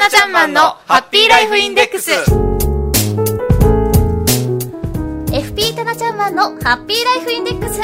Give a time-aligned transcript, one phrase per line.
[0.00, 2.10] ナちゃんマンのハッピーライフインデックス。
[5.30, 7.82] FP タナちゃんマンのハッピーライフインデックス。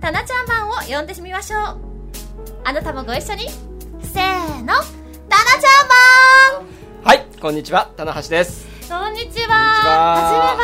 [0.00, 1.60] タナちゃんマンを呼んでみましょう。
[2.64, 3.48] あなたもご一緒に。
[4.02, 4.66] せーの。
[4.66, 8.66] タナちゃんマンはい、こんにちは、棚橋です。
[8.88, 9.54] こんにちは。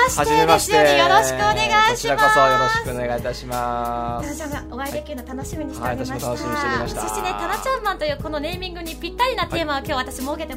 [0.08, 0.24] は。
[0.24, 0.72] じめまして。
[0.72, 1.92] ですよねよろしくお願いします。
[1.92, 4.38] こちらこそよろしくお願いいたします。
[4.38, 7.00] タナちゃんがお会いできるの楽しみにしておりました,、はい私も楽しみにしておりました。
[7.02, 10.54] そしてねタナちゃんマンというこのネーミングにぴったりなテーマを今日私設けて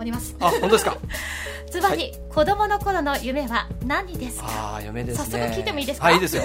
[0.00, 0.96] おります、あ、本当ですか？
[1.70, 4.46] つまり、子供の頃の夢は何ですか？
[4.48, 5.38] ああ、嫁ですね。
[5.38, 6.06] 早速聞いてもいいですか？
[6.06, 6.42] はい、いいですよ。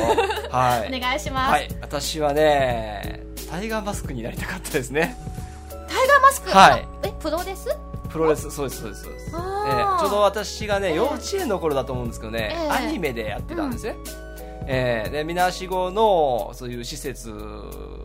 [0.51, 0.87] はい。
[0.95, 5.17] お願いします、はい、私はね、タイガーマスクになりたかったですね。
[5.69, 7.69] タイガーマスク、はいえプロです？
[8.09, 9.25] プロレス、そうです、そうです、そうです。
[9.27, 13.95] えあーえちょうど私がね、ええ幼稚園の頃だと思うんですけどね、ええアニメでやってたんですね。
[14.67, 17.31] ええで、みなしごの、そういう施設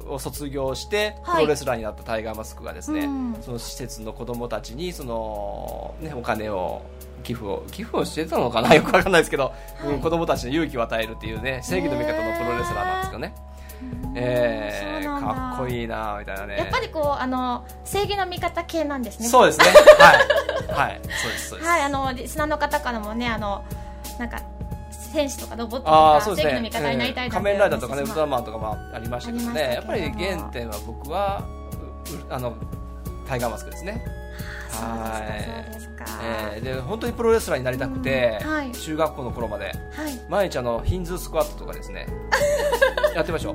[0.06, 6.82] を卒業して、はいプロレスラーになったタイガーマスクがですね、うんその施設の子供たちに、その、ね、お金を、
[7.22, 8.72] 寄付を、寄付をしてたのかな？
[8.74, 9.52] よくわかんないですけど、は
[9.84, 13.34] いうん子供たちに勇気を与えるっていうね、正義の味方のプロレスラーなんですけどね。
[14.14, 16.56] ええそうなんだかっこいいなみたいなね。
[16.58, 19.64] やっぱりこうあの正義の味方系なんですねそうですね。
[20.68, 20.88] はい。
[20.88, 21.00] はい。
[21.02, 21.70] そうです、そうです。
[21.70, 23.64] はいあのリスナーの方からもねあの
[24.18, 24.42] なんか
[25.12, 26.60] 戦士とかロボットとかそうですね。
[26.60, 29.74] 味方になりたい仮面ライダーとかねウルトランマンとかもありましたけどね。
[29.74, 31.44] やっぱり原点は僕は
[32.28, 32.54] うあの
[33.26, 34.02] タイガーマスクですね、
[34.70, 34.96] そうですか
[35.70, 36.04] そうですか、
[36.54, 38.72] えーで本当にプロレスラーになりたくて、うんはい。
[38.72, 39.66] 中学校の頃まで。
[39.66, 39.74] はい。
[40.28, 42.06] 毎日あのヒンズースクワットとかですね。
[43.14, 43.54] やってましょう。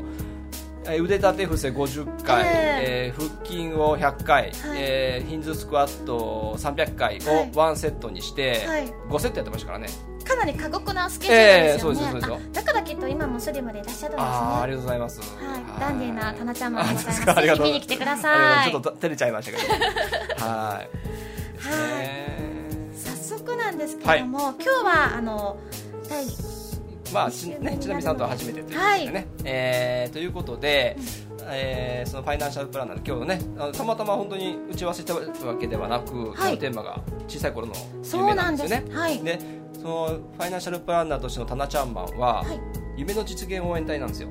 [0.88, 3.14] えー腕立て伏せ50回、ええ。
[3.18, 4.52] ー腹筋を100回、はい。
[4.76, 7.52] えーヒンズースクワット300回はい。
[7.54, 8.88] をワンセットにして、はい。
[9.10, 9.88] 5セットやってましたからね
[10.26, 12.36] かなり過酷なスケジュールですよね、ええそうですそうですよ。
[12.36, 16.74] あだからきっと今もスリムでいらっしゃるんですねありがとうございます、はい、ダンディーなタナちゃん。
[16.74, 17.26] マンでございます。
[17.26, 18.66] ぜひ見に来てくだあさい。
[18.66, 19.64] れちょっと照れちゃいましたけ
[20.40, 20.46] ど。
[20.46, 20.90] はい。
[22.98, 25.58] 早速なんですけれども、今日はあの
[26.10, 26.26] 第
[27.14, 30.98] まあちねちなみさんとは初めてということでね、えーということで、
[31.48, 35.22] えーそのファイナンシャルプランナーで今日ねあのたまたま本当に打ち合わせしたわ
[35.58, 38.86] けではなく、今日のテーマが小さい頃の夢そうなんんなですよね。
[38.86, 38.98] です。
[38.98, 39.20] はい。
[39.24, 39.40] で
[39.86, 42.60] そのファイナンシャルプランナーとしてのタナちゃんマンは、はい。
[42.98, 44.30] 夢の実現応援隊なんですよ、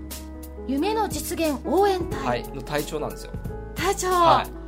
[0.66, 2.24] 夢の実現応援隊。
[2.24, 3.32] はい、の隊長なんですよ。
[3.76, 4.08] 隊長。
[4.08, 4.63] はい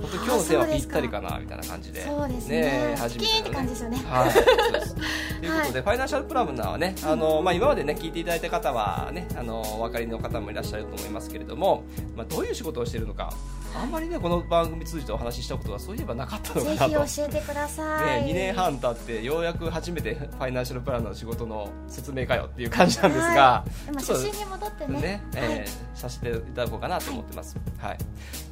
[0.00, 2.94] 本当に今日ですかぴったりかなみたいな感じでそうですね。
[2.98, 3.96] 初めてのキーンって感じですよね。
[4.06, 4.32] はい。
[5.40, 11.82] ということで、ファイナンシャルプランナーはね、あのまあ、今までね、聞いていただいた方はね、あのお分かりの方もいらっしゃると思いますけれども、
[12.16, 13.32] まあ、どういう仕事をしているのか、
[13.74, 17.04] あんまりね、この番組通じてお話ししたことがそういえばなかったのかぜなと。
[17.04, 18.24] ひ教えてください。
[18.24, 25.00] ね、2年半経ってようやく初めてファイナンシャルプランナーの仕事の説明かよっていう感じなんですが、はい、今ちょっと初心に戻ってね。
[25.00, 27.98] ね、えーさせていただこうかなと思ってます、はい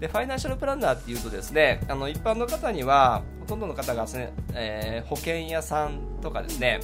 [0.00, 6.80] でファイナンシャルプランナーっていうとですねあの一般の方にはほとんどの方がですね、えー保険屋さんとかですね、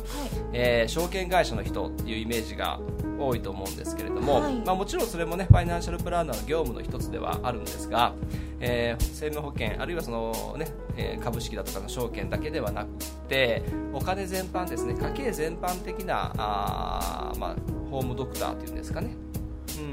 [0.52, 2.78] えー証券会社の人っていうイメージが
[3.18, 4.54] 多いと思うんですけれども、はい。
[4.64, 8.14] まあ、もちろんそれもねファイナンシャルプランナーの業務の一つではあるんですが、
[8.60, 12.88] えー生命保険あるいはその、ねえー株式だとかの証券だけではなく
[13.28, 17.56] てお金全般ですね家計全般的なあー、まあ、
[17.90, 19.16] ホームドクターというんですかね。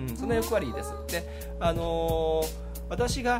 [0.10, 0.94] うん、その役割です。
[1.08, 1.24] で、
[1.60, 3.40] あのー私が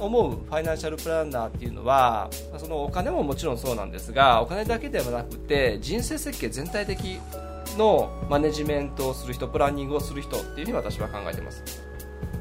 [0.00, 2.28] 思うファイナンシャルプランナーっていうのは、
[2.58, 7.20] そのお金ももちろんそうなんですが、お金だけではなくて、人生設計全体的
[7.76, 11.62] のマネジメントをする人、プランニングをする人っていうふうに私は考えてます。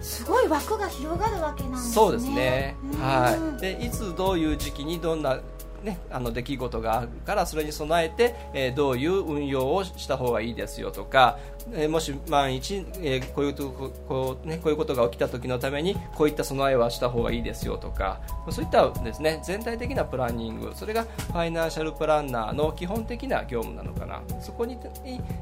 [0.02, 1.94] すごい枠が広がるわけなんですね。
[1.94, 2.76] そうですね。
[2.94, 3.62] うんはい。
[3.62, 5.40] で、いつどういう時期にどんな
[5.84, 11.38] ね、あの出来事があるからそれに備えて、えー、どういう運用をした方がいいですよとか、
[11.74, 13.70] えー、もし万一、えー、こういうと
[14.08, 24.22] こう、ね、こういうことが起きた時のためにこういった備えはした方がいいですよとかそういったですね全体的なプランニングそれがファイナンシャルプランナーの基本的な業務なのかな。
[24.42, 24.78] そこに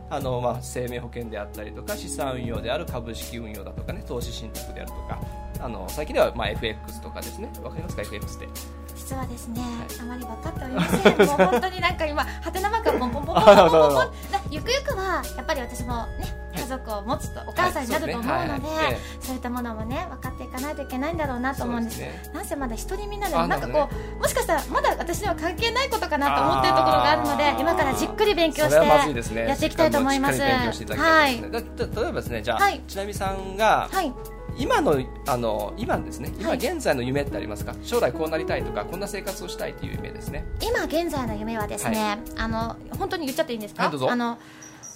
[0.09, 5.19] あの、まあ、生命保険であったりとか資産運用である株式運用だとかね投資信託であるとか
[5.59, 7.49] あの最近ではまあ FX とかですね。
[7.63, 8.47] わかりますか？FX って。
[8.95, 9.69] 実はですね、はい、
[10.01, 11.17] あまり分かっておりません。
[11.17, 14.11] もう本当になんか今はてなマークがポンポンポンポンポンポンポン。
[14.49, 21.99] ゆくゆくはやっぱり私もね家族を持つとお母さんになると思うので、そういったものもね分かっていかないといけないんだろうなと思うんです。
[21.99, 30.41] ね、なんせまだ一人みんなでなんかこう、もしかしたらまだ私には関係ないことかなと思っているところがあるので、今からじっくり勉強してやっていきたいと思います。
[30.41, 30.47] は
[31.29, 31.41] い。
[31.41, 31.51] 例え
[32.05, 34.11] ばですね、じゃあ、ちなみさんが、はい。
[34.57, 36.31] 今のあの今ですね。
[36.39, 40.45] 今現在の夢ってありますか、はい、将来こうなりたいとかこんな生活をしたいという夢ですね。
[40.61, 44.37] 今現在の夢はですね、はい、あの本当に言っちゃっていいんですか、はい、あの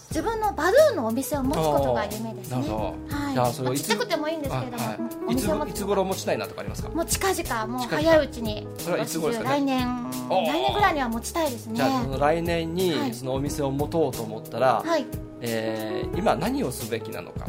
[0.10, 2.58] 自分のバルーンのお店を持つことが夢ですね。
[2.58, 3.54] はい。
[3.54, 4.96] それちっちゃくてもいいんですけれども、は
[5.30, 5.36] い、い。
[5.36, 6.90] ついつ頃持ちたいなとかありますか？
[6.90, 8.68] もう近々もう早いうちに。
[8.78, 9.88] それはいつ頃ですか、ね、来年
[10.30, 11.76] 来年ぐらいには持ちたいですね。
[11.76, 15.06] じゃあその来年にそのお店を持とうと思ったら、はい、
[15.42, 17.48] えー、今何をすべきなのか。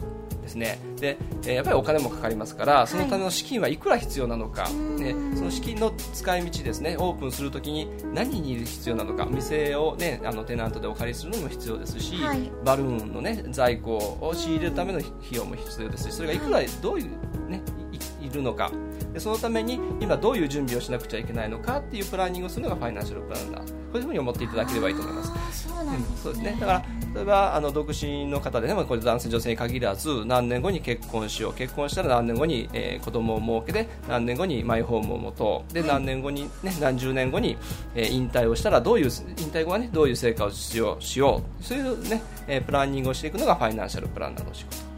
[0.50, 0.78] ですね。
[0.98, 1.16] で、
[1.46, 17.62] えやっぱりお金もかかりますからそのための資金はいくら必要なのか、ね、その資金の使い道ですねオープンするときに何に必要なのか店を、ね、あのテナントでお借りするのも必要ですし、はい、バルーンの、ね、在庫を仕入れるための費用も必要ですしそれがいくらどういう、ね、
[18.20, 18.70] いるのか。
[19.12, 23.62] でそのために今どういう準備をしなくちゃいけないのかっていうプランニングをするのがファイナンシャルプランナー。
[23.62, 25.59] こういうふうに思っていただければいいと思います。
[26.22, 26.56] そうですね。
[26.60, 26.84] だから
[27.14, 31.54] 例えばあの独身の方でね、これ男性女性に限らず何年後に結婚しよう。
[31.54, 35.72] 結婚したら何年後に、えー、子供を設けて何年後にマイホームを持とう。
[35.72, 37.56] で、何年後に、ね、何十年後に、
[37.94, 41.64] えー、引退をしたらどういう引退後は、ね、どういう成果をしようしよう。
[41.64, 44.89] そういう、ねえー、プランニングをしていくのがファイナンシャルプランナーの仕事。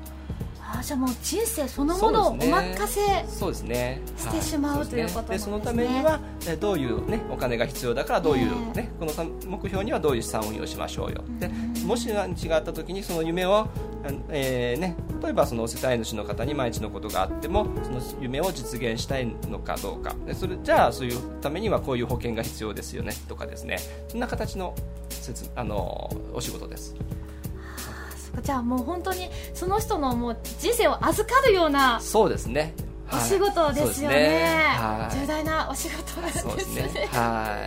[0.74, 4.00] あじゃあもう人生そのものをお任せそうですね。
[4.16, 5.44] してしまうということですね。
[5.44, 6.20] そのためには
[6.60, 8.90] どういうねお金が必要だからどういうね。
[8.98, 9.12] この
[9.46, 11.22] 目標にはどういう資産運用しましょうよ。
[11.38, 11.50] で
[11.84, 13.68] もし何違った時にその夢を
[14.30, 20.14] えーね、例えばその世帯主の方に毎日のことがあってもその夢を実現したいのかどうか。
[20.26, 23.78] でそれじゃあそういうためにはこういう保険が必要ですよねとかですね。
[24.08, 24.74] そんな形の
[25.54, 26.94] あのお仕事です。
[28.40, 32.74] じゃあもう本当にその人のもう人生を預かるようなそうですね。
[33.12, 34.16] お仕事ですよね。
[34.16, 34.44] ね。
[34.78, 36.82] はい、重大なお仕事なんですね。
[36.82, 37.08] でね。
[37.12, 37.58] は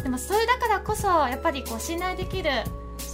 [0.00, 0.02] い。
[0.02, 2.50] でもそれだからこそやっぱりこう信頼できる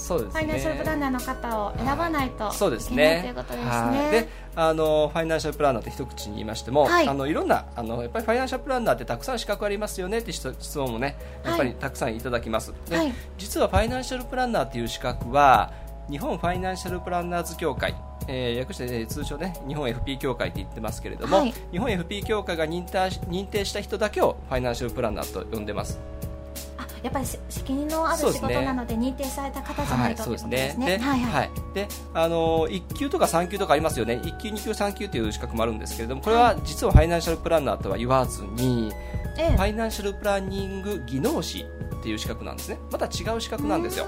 [0.04, 4.10] そうですね、ファイナンシャルプランナーの方を選ばないといけないということですね。
[4.10, 12.72] であのファイナンシャルプランナーって一口に言いましても、はい、あのいろんなあのやっぱりファイナンシャルプランナーってたくさん資格ありますよねって質問もねやっぱりたくさんいただきます。
[12.72, 15.72] はい、で実はファイナンシャルプランナーっていう資格は
[16.10, 17.94] 日本ファイナンシャルプランナーズ協会
[18.26, 22.98] えー、略して、ね、通称ね日本 FP 協会って言ってますけれども、はい、日本 FP 協会が認定
[23.28, 25.98] 認定した人だけをファイナンシャルプランナーと呼んでます
[26.78, 30.74] あやっぱり責任のある仕事なので認定された方じゃないと、そうですね。
[30.78, 34.20] で、はいはい、で、あの一級とか三級とかありますよね。
[34.24, 38.90] 一級、二級、三級という資格もあるんですけれども、これは実はファイナンシャルプランナーとは言わずに、
[39.36, 41.66] ファイナンシャルプランニング技能士
[42.00, 42.78] っていう資格なんですね。
[42.90, 44.06] また違う資格なんですよ。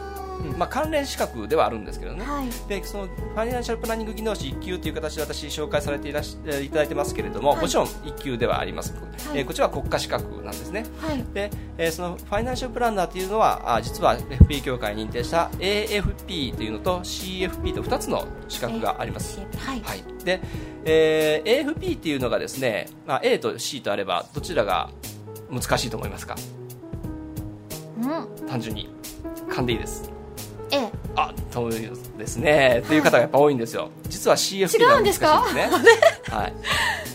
[0.56, 10.86] まあ、関連資格ではあるんですけどね、はい、でそのファイナンシャルプランニング技能士1級という形で私紹介されていらしいただいてますけれども、はい、もちろん1級ではあります、はい、えー、こちらは国家資格なんですね、
[11.34, 19.82] でえー、そのファイナンシャルプランナーというのはあ実は FP 協会認定した AFP というのと CFP と2つの資格があります、はい。
[20.24, 20.40] で
[20.88, 24.90] えー、AFP というのがですね、まあ、A と C とあればどちらが
[25.50, 26.36] 難しいと思いますか、
[28.00, 28.88] うん、単純に
[29.48, 30.15] 勘でいいです
[30.70, 33.90] ええ、あそうですね、っていう方がやっぱ多いんですよ。
[34.08, 35.20] 実は CFP が難しいです
[35.54, 35.70] ね。
[36.30, 36.52] はい。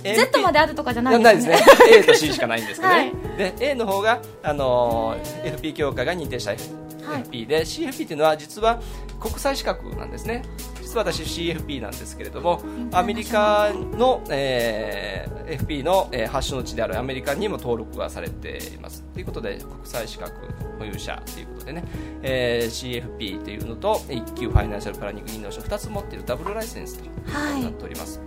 [0.16, 1.60] Z まであるとかじゃないですね。
[1.92, 8.82] A と C しかないんですけどね、はい、で A の方が、あのー、FP 協会が認定した FP で、はい、CFP というのは実は
[9.20, 10.44] 国際資格なんですね
[10.92, 19.02] 実は私 CFP なんですけれどもアメリカの、えー、FP の、えー、発祥の地であるアメリカにも登録がされています。
[19.14, 20.34] ということで国際資格
[20.80, 21.86] 保有者ということでね、
[22.22, 28.20] えー、CFP というのと1級ファイナンシャルプランニング技能書2つ持っているダブルライセンスとなっております、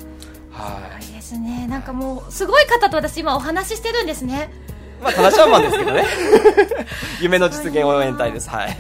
[0.51, 1.67] はい、はい、ですね。
[1.67, 4.51] なんかもうすごい方と私今お話ししてるんですね
[5.03, 6.05] まあ、ただシャーマンですけどね。
[7.21, 8.77] 夢の実現応援隊です、はい、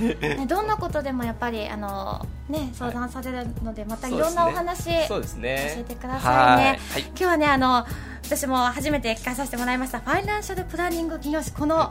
[0.47, 7.87] どんなことでもやっぱりあの、ね、相談されるのでまたいろんなお話、そうですね、教えてくださいね、はい、今日はねあの
[8.23, 10.01] 私も初めて聞かさせてもらいました。
[10.01, 11.53] ファイナンシャルプランニング技能士。
[11.53, 11.91] この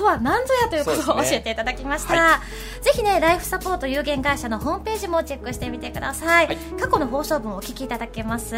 [0.00, 2.40] とは何ぞやということを教えていただきました、ねはい、
[2.80, 8.54] ぜひねライフサポート有限会社のホームページもチェックしてみてください、はい、過去の放送分をお聞きいただけます。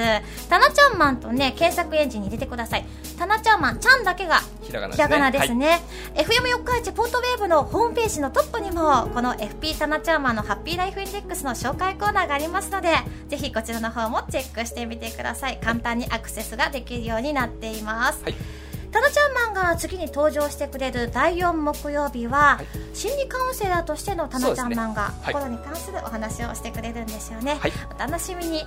[0.49, 2.85] タナちゃんマンとね検索エンジンに入れてください。
[3.19, 5.69] タナちゃんマンちゃんだけがひらがなですね、ね。
[6.15, 12.91] はい、FM 四日市ポートウェーブのホームページのトップにもこの FP タナちゃんマンのハッピーライフインデックスの紹介コーナーがありますので
[13.29, 15.59] ぜひこちらの方もチェックしてみてください。
[15.59, 18.62] 簡単にアクセスができるようになっています、はい
[18.93, 28.65] タナちゃんマンが次に登場してくれる第4木曜日は、はい、心理カウンセラーとしてのタナちゃんマンが、心に関するお話をしてくれるんですよね、はい、お楽しみに。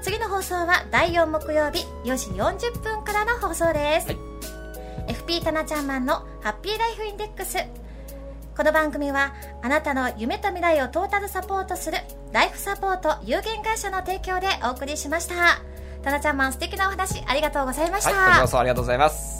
[0.00, 2.26] 次の放送は第4木曜日4時
[2.70, 7.58] 40分からの放送です、はい、FP タナちゃんマンのハッピーライフインデックス。
[8.56, 11.98] この番組はあなたの夢と未来をトータルサポートする
[12.32, 15.62] ライフサポート有限会社の提供でお送りしました。
[16.02, 19.37] タナちゃんマン素敵なお話ありがとうございました、はい、ありがとうございます